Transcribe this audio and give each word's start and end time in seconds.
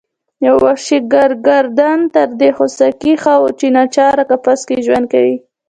یو 0.45 0.55
وحشي 0.65 0.97
ګرګدن 1.13 1.99
تر 2.15 2.29
دې 2.39 2.49
خوسکي 2.57 3.13
ښه 3.21 3.33
و 3.41 3.45
چې 3.59 3.67
ناچار 3.75 4.17
قفس 4.29 4.59
کې 4.67 4.77
ژوند 4.85 5.05
کوي. 5.13 5.35